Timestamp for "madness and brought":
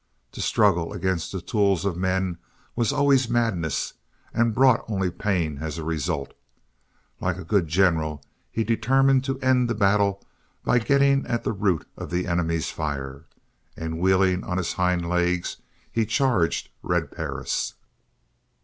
3.29-4.83